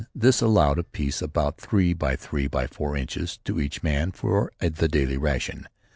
This 0.15 0.41
allowed 0.41 0.79
a 0.79 0.83
piece 0.83 1.21
about 1.21 1.61
three 1.61 1.93
by 1.93 2.15
three 2.15 2.47
by 2.47 2.65
four 2.65 2.97
inches 2.97 3.37
to 3.45 3.61
each 3.61 3.83
man 3.83 4.11
for 4.11 4.51
the 4.57 4.87
day's 4.87 5.15
ration. 5.17 5.67